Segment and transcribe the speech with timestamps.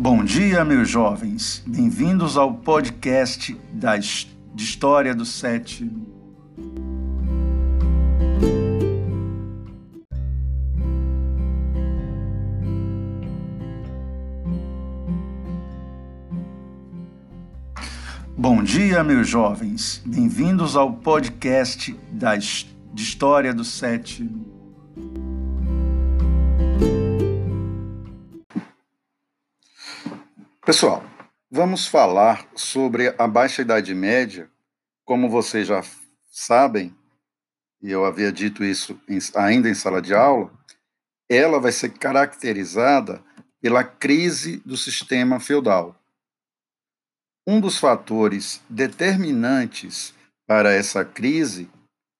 [0.00, 1.60] Bom dia, meus jovens.
[1.66, 4.22] Bem-vindos ao podcast da de
[4.56, 6.06] História do Sétimo.
[18.36, 20.00] Bom dia, meus jovens.
[20.06, 24.57] Bem-vindos ao podcast da de História do Sétimo.
[30.68, 31.02] Pessoal,
[31.50, 34.50] vamos falar sobre a Baixa Idade Média.
[35.02, 35.82] Como vocês já
[36.30, 36.94] sabem,
[37.80, 39.00] e eu havia dito isso
[39.34, 40.52] ainda em sala de aula,
[41.26, 43.24] ela vai ser caracterizada
[43.62, 45.98] pela crise do sistema feudal.
[47.46, 50.12] Um dos fatores determinantes
[50.46, 51.70] para essa crise,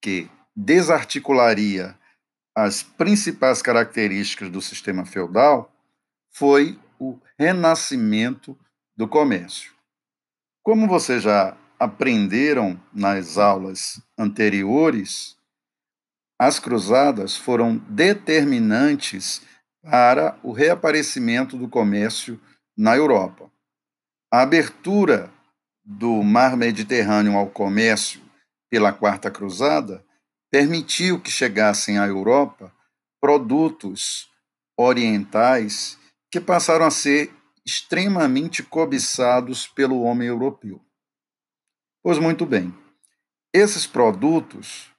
[0.00, 0.26] que
[0.56, 1.94] desarticularia
[2.56, 5.70] as principais características do sistema feudal,
[6.32, 6.80] foi
[7.38, 8.58] renascimento
[8.96, 9.72] do comércio.
[10.62, 15.36] Como vocês já aprenderam nas aulas anteriores,
[16.38, 19.42] as cruzadas foram determinantes
[19.82, 22.40] para o reaparecimento do comércio
[22.76, 23.50] na Europa.
[24.32, 25.32] A abertura
[25.84, 28.20] do mar Mediterrâneo ao comércio
[28.70, 30.04] pela Quarta Cruzada
[30.50, 32.72] permitiu que chegassem à Europa
[33.20, 34.28] produtos
[34.76, 35.97] orientais
[36.30, 37.32] que passaram a ser
[37.64, 40.80] extremamente cobiçados pelo homem europeu.
[42.02, 42.74] Pois muito bem,
[43.52, 44.90] esses produtos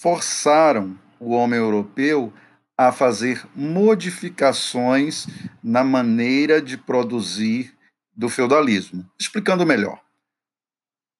[0.00, 2.32] forçaram o homem europeu
[2.76, 5.26] a fazer modificações
[5.62, 7.76] na maneira de produzir
[8.16, 9.06] do feudalismo.
[9.20, 10.02] Explicando melhor,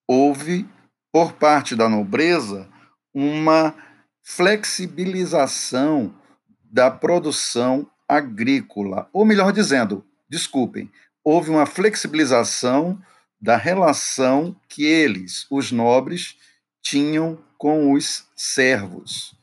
[0.08, 0.66] houve,
[1.12, 2.70] por parte da nobreza,
[3.12, 3.74] uma
[4.22, 6.14] flexibilização
[6.62, 10.90] da produção agrícola, ou melhor dizendo, desculpem,
[11.22, 13.00] houve uma flexibilização
[13.40, 16.36] da relação que eles, os nobres,
[16.82, 19.34] tinham com os servos.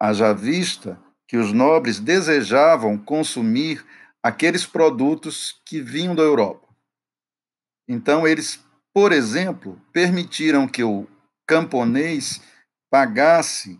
[0.00, 3.84] Haja vista que os nobres desejavam consumir
[4.22, 6.66] aqueles produtos que vinham da Europa.
[7.86, 11.06] Então, eles, por exemplo, permitiram que o
[11.46, 12.40] camponês
[12.90, 13.78] pagasse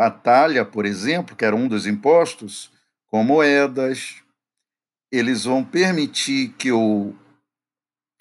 [0.00, 2.73] a talha, por exemplo, que era um dos impostos,
[3.14, 4.16] com moedas,
[5.12, 7.14] eles vão permitir que o,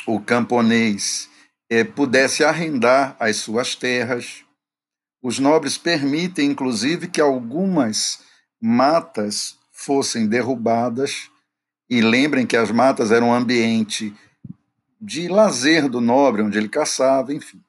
[0.06, 1.28] o camponês
[1.68, 4.46] é, pudesse arrendar as suas terras.
[5.20, 8.20] Os nobres permitem, inclusive, que algumas
[8.62, 11.28] matas fossem derrubadas.
[11.90, 14.16] E lembrem que as matas eram um ambiente
[15.02, 17.60] de lazer do nobre, onde ele caçava, enfim.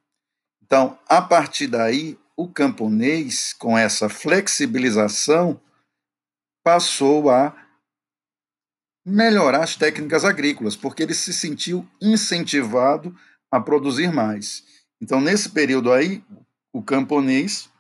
[0.62, 5.58] Então, a partir daí, o camponês, com essa flexibilização,
[6.64, 7.54] passou a
[9.06, 13.14] melhorar as técnicas agrícolas, porque ele se sentiu incentivado
[13.52, 14.64] a produzir mais.
[15.00, 16.24] Então, nesse período aí,
[16.72, 17.70] o camponês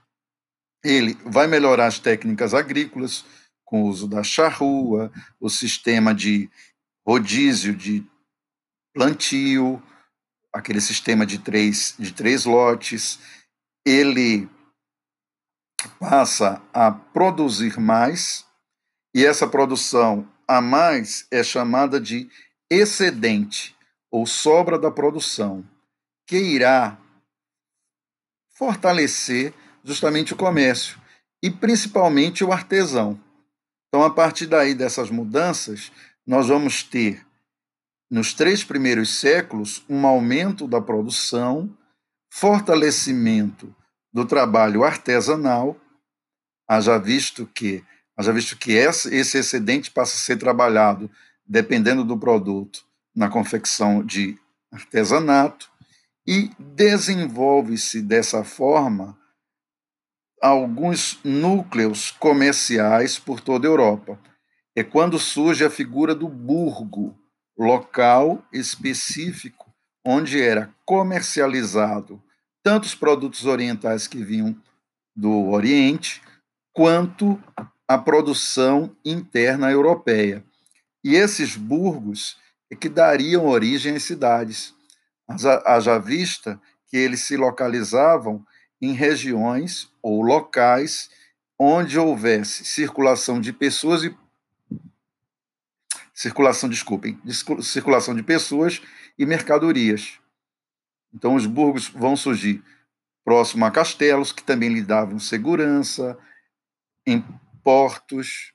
[0.84, 3.24] ele vai melhorar as técnicas agrícolas
[3.64, 6.50] com o uso da charrua, o sistema de
[7.06, 8.06] rodízio de
[8.92, 9.82] plantio,
[10.52, 13.18] aquele sistema de três, de três lotes.
[13.86, 14.48] Ele
[15.98, 18.44] passa a produzir mais
[19.14, 22.28] e essa produção a mais é chamada de
[22.68, 23.74] excedente
[24.10, 25.64] ou sobra da produção,
[26.26, 26.98] que irá
[28.56, 31.00] fortalecer justamente o comércio
[31.42, 33.20] e principalmente o artesão.
[33.88, 35.92] Então, a partir daí dessas mudanças,
[36.26, 37.24] nós vamos ter
[38.10, 41.76] nos três primeiros séculos um aumento da produção,
[42.32, 43.74] fortalecimento
[44.12, 45.76] do trabalho artesanal,
[46.68, 47.84] haja visto que
[48.16, 51.10] Haja visto que esse excedente passa a ser trabalhado,
[51.46, 54.38] dependendo do produto, na confecção de
[54.72, 55.70] artesanato
[56.26, 59.18] e desenvolve-se dessa forma
[60.40, 64.18] alguns núcleos comerciais por toda a Europa.
[64.76, 67.16] É quando surge a figura do burgo,
[67.56, 69.72] local específico
[70.04, 72.22] onde era comercializado
[72.64, 74.56] tanto os produtos orientais que vinham
[75.14, 76.22] do Oriente,
[76.72, 77.40] quanto
[77.94, 80.44] a produção interna europeia.
[81.02, 82.36] E esses burgos
[82.68, 84.74] é que dariam origem às cidades.
[85.64, 88.44] Haja vista que eles se localizavam
[88.82, 91.08] em regiões ou locais
[91.56, 94.16] onde houvesse circulação de pessoas e
[96.12, 97.16] circulação, desculpem,
[97.62, 98.82] circulação de pessoas
[99.16, 100.18] e mercadorias.
[101.14, 102.60] Então os burgos vão surgir
[103.24, 106.18] próximo a castelos que também lhe davam segurança,
[107.06, 107.24] em
[107.64, 108.52] portos,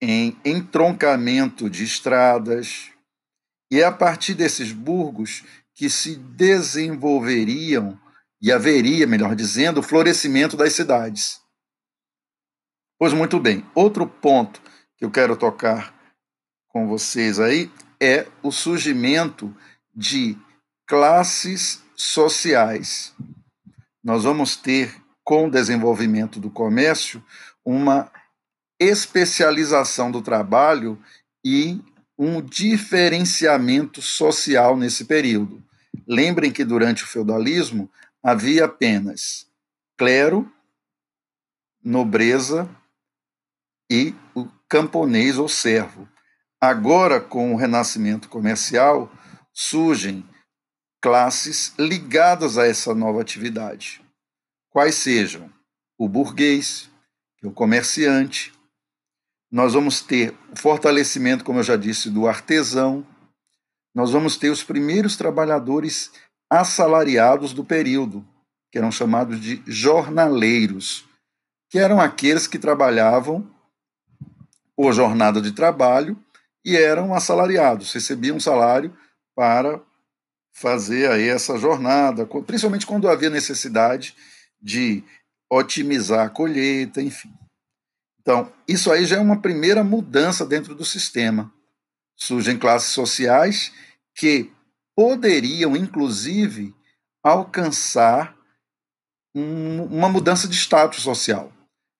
[0.00, 2.90] em entroncamento de estradas,
[3.70, 8.00] e é a partir desses burgos que se desenvolveriam
[8.40, 11.40] e haveria, melhor dizendo, o florescimento das cidades.
[12.98, 14.62] Pois muito bem, outro ponto
[14.96, 15.94] que eu quero tocar
[16.68, 19.54] com vocês aí é o surgimento
[19.94, 20.36] de
[20.86, 23.14] classes sociais.
[24.02, 27.22] Nós vamos ter, com o desenvolvimento do comércio,
[27.70, 28.10] uma
[28.80, 30.98] especialização do trabalho
[31.44, 31.78] e
[32.16, 35.62] um diferenciamento social nesse período.
[36.06, 37.90] Lembrem que durante o feudalismo
[38.22, 39.46] havia apenas
[39.98, 40.50] clero,
[41.84, 42.66] nobreza
[43.90, 46.08] e o camponês ou servo.
[46.58, 49.12] Agora, com o renascimento comercial,
[49.52, 50.26] surgem
[51.02, 54.02] classes ligadas a essa nova atividade.
[54.70, 55.52] Quais sejam
[55.98, 56.88] o burguês,
[57.42, 58.52] é o comerciante,
[59.50, 63.06] nós vamos ter o fortalecimento, como eu já disse, do artesão,
[63.94, 66.10] nós vamos ter os primeiros trabalhadores
[66.50, 68.26] assalariados do período,
[68.70, 71.06] que eram chamados de jornaleiros,
[71.70, 73.48] que eram aqueles que trabalhavam
[74.76, 76.16] por jornada de trabalho
[76.64, 78.96] e eram assalariados, recebiam um salário
[79.34, 79.80] para
[80.52, 84.14] fazer aí essa jornada, principalmente quando havia necessidade
[84.60, 85.04] de
[85.50, 87.32] otimizar a colheita, enfim.
[88.20, 91.52] Então, isso aí já é uma primeira mudança dentro do sistema.
[92.16, 93.72] Surgem classes sociais
[94.14, 94.52] que
[94.94, 96.74] poderiam, inclusive,
[97.22, 98.36] alcançar
[99.34, 101.52] um, uma mudança de status social.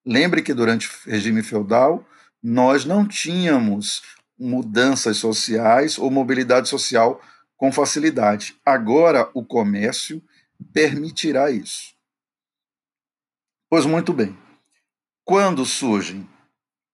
[0.04, 2.04] Lembre que durante o regime feudal
[2.42, 4.02] nós não tínhamos
[4.38, 7.20] mudanças sociais ou mobilidade social
[7.56, 8.56] com facilidade.
[8.64, 10.22] Agora o comércio
[10.72, 11.97] permitirá isso.
[13.70, 14.36] Pois muito bem.
[15.24, 16.26] Quando surgem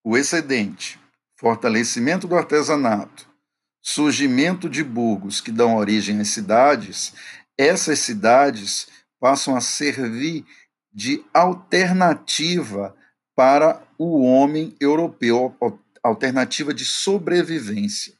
[0.03, 0.99] o excedente,
[1.37, 3.29] fortalecimento do artesanato,
[3.81, 7.13] surgimento de burgos que dão origem às cidades,
[7.57, 8.87] essas cidades
[9.21, 10.45] passam a servir
[10.91, 12.93] de alternativa
[13.33, 15.55] para o homem europeu,
[16.03, 18.13] alternativa de sobrevivência.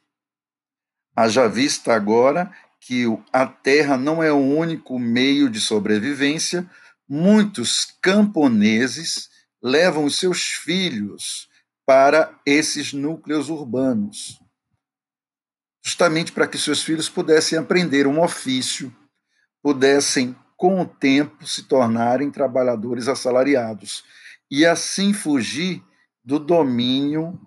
[1.14, 6.70] Haja vista agora que a terra não é o único meio de sobrevivência,
[7.08, 9.30] muitos camponeses
[9.62, 11.50] levam os seus filhos
[11.86, 14.40] para esses núcleos urbanos,
[15.84, 18.96] justamente para que seus filhos pudessem aprender um ofício,
[19.62, 24.04] pudessem, com o tempo, se tornarem trabalhadores assalariados
[24.50, 25.84] e assim fugir
[26.24, 27.40] do domínio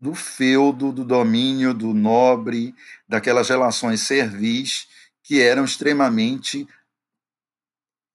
[0.00, 2.74] do feudo, do domínio do nobre,
[3.08, 4.86] daquelas relações servis
[5.22, 6.66] que eram extremamente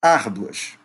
[0.04, 0.78] árduas.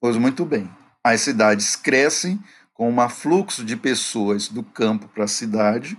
[0.00, 0.74] Pois muito bem,
[1.04, 2.42] as cidades crescem
[2.72, 5.98] com um afluxo de pessoas do campo para a cidade.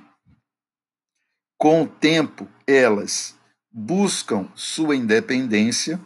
[1.55, 3.37] Com o tempo, elas
[3.71, 6.01] buscam sua independência,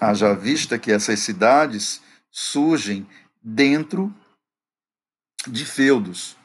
[0.00, 3.08] haja vista que essas cidades surgem
[3.40, 4.12] dentro
[5.46, 6.36] de feudos.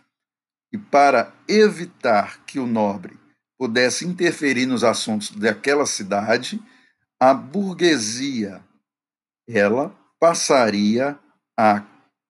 [0.71, 3.19] E para evitar que o nobre
[3.57, 6.61] pudesse interferir nos assuntos daquela cidade,
[7.21, 8.63] a burguesia
[9.47, 11.19] ela passaria
[11.55, 11.85] a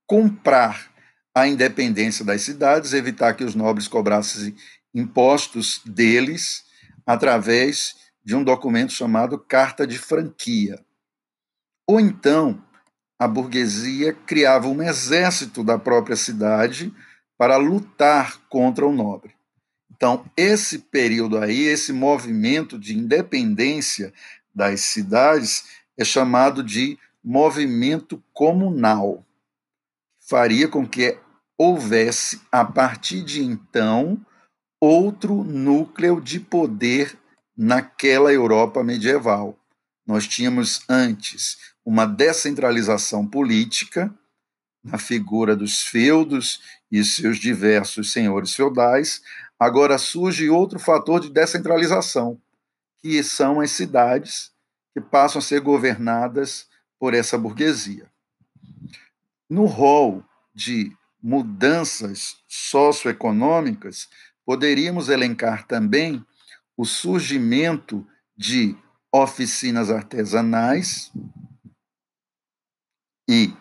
[0.06, 0.92] comprar
[1.34, 4.54] a independência das cidades, evitar que os nobres cobrassem
[4.94, 6.66] impostos deles
[7.06, 10.84] através de um documento chamado Carta de Franquia.
[11.88, 12.62] Ou então,
[13.18, 16.94] a burguesia criava um exército da própria cidade
[17.38, 19.34] para lutar contra o nobre.
[19.90, 24.12] Então, esse período aí, esse movimento de independência
[24.54, 25.66] das cidades
[25.98, 29.26] é chamado de movimento comunal.
[30.20, 31.18] Faria com que
[31.58, 34.20] houvesse, a partir de então,
[34.80, 37.18] outro núcleo de poder
[37.56, 39.58] naquela Europa medieval.
[40.06, 44.14] Nós tínhamos antes uma descentralização política,
[44.84, 46.60] na figura dos feudos
[46.92, 49.22] e seus diversos senhores feudais,
[49.60, 52.42] agora surge outro fator de descentralização,
[53.02, 54.52] que são as cidades,
[54.94, 56.68] que passam a ser governadas
[57.00, 58.10] por essa burguesia.
[59.50, 64.08] No rol de mudanças socioeconômicas,
[64.46, 66.26] poderíamos elencar também
[66.76, 68.06] o surgimento
[68.36, 68.76] de
[69.14, 71.12] oficinas artesanais
[73.30, 73.54] e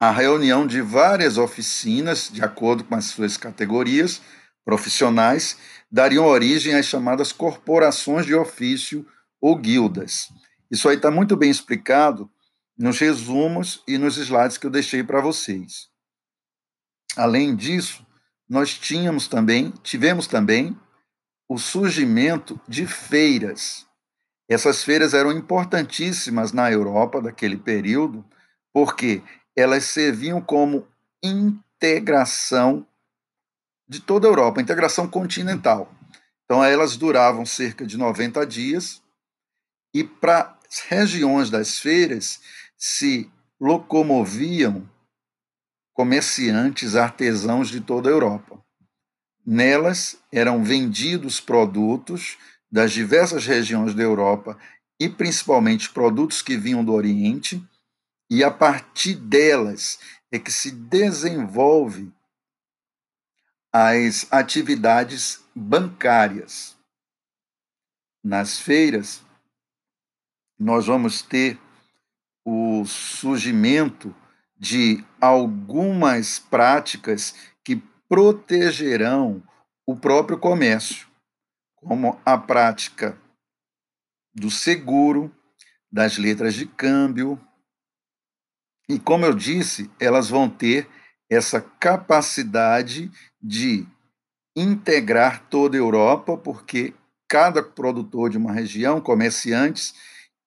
[0.00, 4.20] a reunião de várias oficinas, de acordo com as suas categorias
[4.64, 5.56] profissionais,
[5.94, 9.06] dariam origem às chamadas corporações de ofício
[9.40, 10.26] ou guildas.
[10.68, 12.28] Isso aí está muito bem explicado
[12.76, 15.88] nos resumos e nos slides que eu deixei para vocês.
[17.16, 18.04] Além disso,
[18.48, 20.76] nós tínhamos também, tivemos também
[21.48, 23.86] o surgimento de feiras.
[24.48, 28.24] Essas feiras eram importantíssimas na Europa daquele período,
[28.72, 29.22] porque
[29.54, 30.88] elas serviam como
[31.22, 32.84] integração
[33.88, 35.92] de toda a Europa, integração continental.
[36.44, 39.02] Então, elas duravam cerca de 90 dias,
[39.94, 42.40] e para as regiões das feiras
[42.76, 44.88] se locomoviam
[45.92, 48.62] comerciantes artesãos de toda a Europa.
[49.46, 52.36] Nelas eram vendidos produtos
[52.70, 54.58] das diversas regiões da Europa
[54.98, 57.62] e principalmente produtos que vinham do Oriente,
[58.30, 59.98] e a partir delas
[60.32, 62.12] é que se desenvolve
[63.76, 66.76] as atividades bancárias.
[68.22, 69.20] Nas feiras,
[70.56, 71.58] nós vamos ter
[72.44, 74.14] o surgimento
[74.56, 79.42] de algumas práticas que protegerão
[79.84, 81.08] o próprio comércio,
[81.74, 83.20] como a prática
[84.32, 85.34] do seguro,
[85.90, 87.40] das letras de câmbio.
[88.88, 90.88] E, como eu disse, elas vão ter
[91.28, 93.10] essa capacidade
[93.46, 93.86] de
[94.56, 96.94] integrar toda a Europa, porque
[97.28, 99.94] cada produtor de uma região, comerciantes,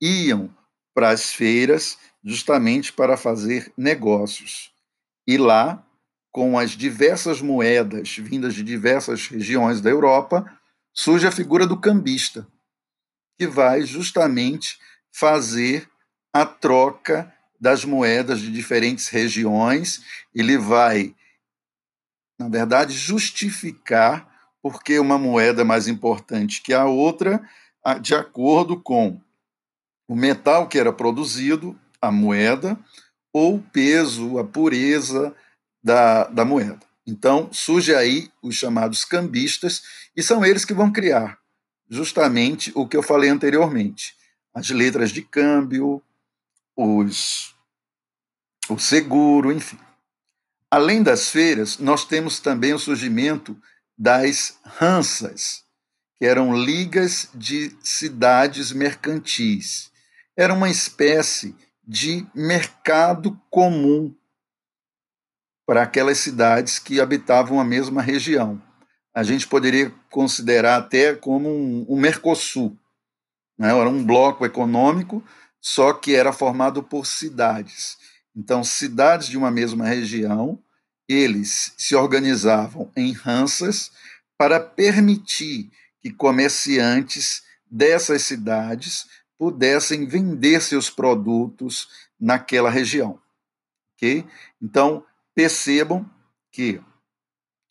[0.01, 0.49] iam
[0.95, 4.71] para as feiras justamente para fazer negócios.
[5.27, 5.85] E lá,
[6.31, 10.51] com as diversas moedas vindas de diversas regiões da Europa,
[10.91, 12.47] surge a figura do cambista,
[13.37, 14.79] que vai justamente
[15.13, 15.87] fazer
[16.33, 20.01] a troca das moedas de diferentes regiões,
[20.33, 21.15] ele vai,
[22.37, 24.27] na verdade, justificar
[24.61, 27.41] porque uma moeda é mais importante que a outra,
[28.01, 29.19] de acordo com
[30.07, 32.77] o metal que era produzido, a moeda,
[33.33, 35.35] ou o peso, a pureza
[35.83, 36.79] da, da moeda.
[37.05, 39.83] Então, surge aí os chamados cambistas,
[40.15, 41.39] e são eles que vão criar
[41.89, 44.15] justamente o que eu falei anteriormente:
[44.53, 46.01] as letras de câmbio,
[46.75, 47.55] os,
[48.69, 49.79] o seguro, enfim.
[50.69, 53.57] Além das feiras, nós temos também o surgimento
[53.97, 55.63] das ransas,
[56.17, 59.91] que eram ligas de cidades mercantis
[60.37, 64.15] era uma espécie de mercado comum
[65.65, 68.61] para aquelas cidades que habitavam a mesma região.
[69.13, 72.77] A gente poderia considerar até como um, um Mercosul.
[73.57, 73.69] Né?
[73.69, 75.23] Era um bloco econômico,
[75.59, 77.97] só que era formado por cidades.
[78.37, 80.63] Então, cidades de uma mesma região,
[81.09, 83.91] eles se organizavam em ranças
[84.37, 89.07] para permitir que comerciantes dessas cidades
[89.39, 91.87] pudessem vender seus produtos
[92.19, 93.19] naquela região.
[93.95, 94.23] ok?
[94.61, 95.03] Então,
[95.33, 96.07] percebam
[96.51, 96.79] que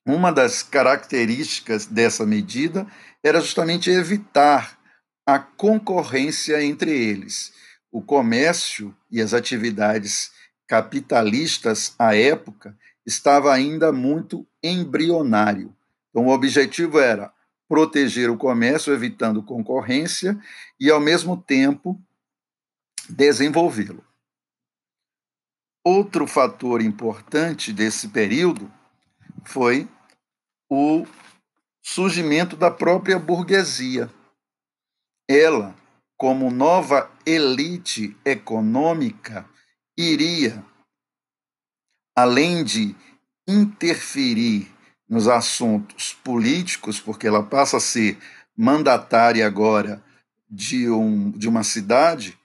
[0.05, 2.85] uma das características dessa medida
[3.23, 4.77] era justamente evitar
[5.25, 7.53] a concorrência entre eles.
[7.93, 10.35] O comércio e as atividades
[10.67, 15.75] capitalistas à época estava ainda muito embrionário.
[16.11, 17.33] Então, o objetivo era
[17.69, 20.39] proteger o comércio, evitando concorrência
[20.79, 22.01] e, ao mesmo tempo,
[23.09, 24.05] desenvolvê-lo.
[25.85, 28.71] Outro fator importante desse período
[29.45, 29.89] foi
[30.69, 31.07] o
[31.81, 34.11] surgimento da própria burguesia.
[35.29, 35.75] Ela,
[36.17, 39.49] como nova elite econômica,
[39.97, 40.65] iria,
[42.17, 42.95] além de
[43.49, 44.71] interferir
[45.09, 48.19] nos assuntos políticos, porque ela passa a ser
[48.57, 50.03] mandatária agora
[50.51, 52.39] de, um, de uma cidade,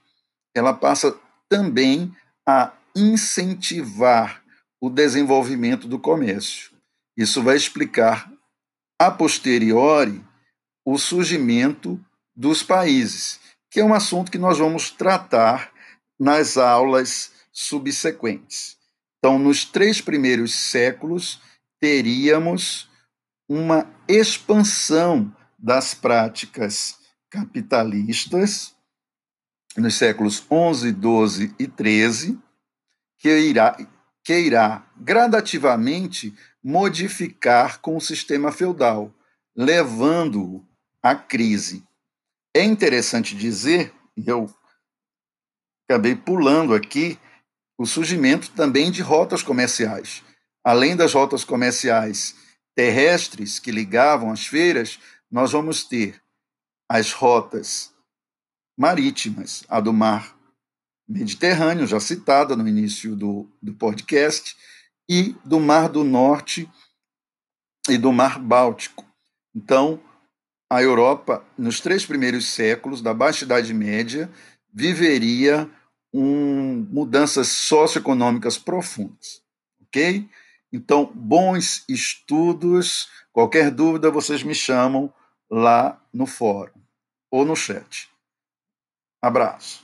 [0.56, 1.18] ela passa
[1.50, 2.16] também
[2.46, 4.44] a incentivar
[4.80, 6.72] o desenvolvimento do comércio.
[7.16, 8.32] Isso vai explicar,
[9.00, 10.24] a posteriori,
[10.86, 12.04] o surgimento
[12.36, 13.40] dos países,
[13.70, 15.72] que é um assunto que nós vamos tratar
[16.20, 18.78] nas aulas subsequentes.
[19.18, 21.42] Então, nos três primeiros séculos,
[21.80, 22.90] teríamos
[23.48, 26.98] uma expansão das práticas
[27.30, 28.76] capitalistas
[29.78, 32.40] nos séculos 11, 12 e 13,
[33.18, 33.78] que irá,
[34.24, 39.14] que irá gradativamente modificar com o sistema feudal,
[39.56, 40.66] levando-o
[41.02, 41.84] à crise.
[42.56, 44.54] É interessante dizer, e eu
[45.88, 47.18] acabei pulando aqui,
[47.82, 50.24] o surgimento também de rotas comerciais
[50.64, 52.36] além das rotas comerciais
[52.76, 56.22] terrestres que ligavam as feiras, nós vamos ter
[56.90, 57.94] as rotas
[58.78, 60.36] marítimas, a do mar
[61.08, 64.56] Mediterrâneo, já citada no início do, do podcast,
[65.10, 66.70] e do Mar do Norte
[67.90, 69.06] e do Mar Báltico.
[69.54, 70.00] Então,
[70.72, 74.32] a Europa, nos três primeiros séculos da Baixa Idade Média,
[74.74, 75.70] viveria
[76.14, 79.42] um, mudanças socioeconômicas profundas.
[79.82, 80.28] Ok?
[80.72, 83.10] Então, bons estudos.
[83.32, 85.14] Qualquer dúvida, vocês me chamam
[85.50, 86.80] lá no fórum
[87.30, 88.10] ou no chat.
[89.22, 89.81] Abraço.